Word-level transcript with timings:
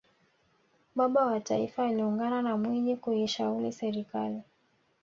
baba 0.95 1.25
wa 1.25 1.39
taifa 1.39 1.83
aliungana 1.85 2.41
na 2.41 2.57
mwinyi 2.57 2.97
kuishauli 2.97 3.71
serikali 3.71 4.41